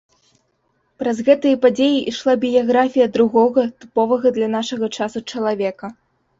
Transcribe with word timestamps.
Праз 1.03 1.17
гэтыя 1.27 1.59
падзеі 1.65 1.99
ішла 2.13 2.33
біяграфія 2.45 3.07
другога 3.19 3.67
тыповага 3.85 4.27
для 4.41 4.51
нашага 4.59 4.93
часу 4.97 5.27
чалавека. 5.33 5.97